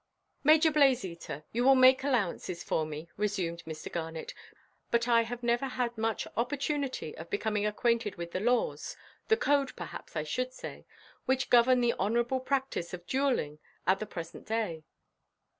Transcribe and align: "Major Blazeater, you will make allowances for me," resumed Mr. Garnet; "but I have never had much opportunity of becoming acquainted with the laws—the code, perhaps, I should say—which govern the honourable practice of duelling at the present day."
"Major 0.43 0.71
Blazeater, 0.71 1.43
you 1.51 1.63
will 1.63 1.75
make 1.75 2.03
allowances 2.03 2.63
for 2.63 2.87
me," 2.87 3.11
resumed 3.17 3.63
Mr. 3.67 3.91
Garnet; 3.91 4.33
"but 4.89 5.07
I 5.07 5.21
have 5.21 5.43
never 5.43 5.67
had 5.67 5.95
much 5.95 6.25
opportunity 6.35 7.15
of 7.17 7.29
becoming 7.29 7.67
acquainted 7.67 8.15
with 8.15 8.31
the 8.31 8.39
laws—the 8.39 9.37
code, 9.37 9.75
perhaps, 9.75 10.15
I 10.15 10.23
should 10.23 10.53
say—which 10.53 11.51
govern 11.51 11.81
the 11.81 11.93
honourable 11.93 12.39
practice 12.39 12.95
of 12.95 13.05
duelling 13.05 13.59
at 13.85 13.99
the 13.99 14.07
present 14.07 14.47
day." 14.47 14.85